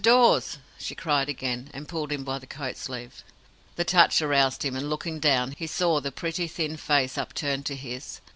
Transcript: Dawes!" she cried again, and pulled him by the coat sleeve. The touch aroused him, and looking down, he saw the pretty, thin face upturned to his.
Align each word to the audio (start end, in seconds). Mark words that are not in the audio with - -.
Dawes!" 0.03 0.57
she 0.79 0.95
cried 0.95 1.29
again, 1.29 1.69
and 1.75 1.87
pulled 1.87 2.11
him 2.11 2.23
by 2.23 2.39
the 2.39 2.47
coat 2.47 2.75
sleeve. 2.75 3.23
The 3.75 3.83
touch 3.83 4.19
aroused 4.19 4.65
him, 4.65 4.75
and 4.75 4.89
looking 4.89 5.19
down, 5.19 5.51
he 5.51 5.67
saw 5.67 6.01
the 6.01 6.11
pretty, 6.11 6.47
thin 6.47 6.75
face 6.77 7.19
upturned 7.19 7.67
to 7.67 7.75
his. 7.75 8.19